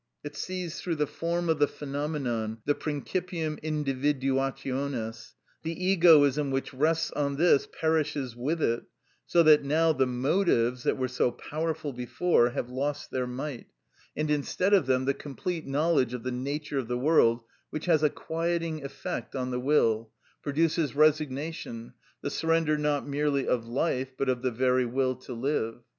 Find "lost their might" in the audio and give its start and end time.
12.71-13.67